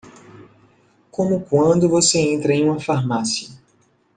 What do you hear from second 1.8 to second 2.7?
você entra em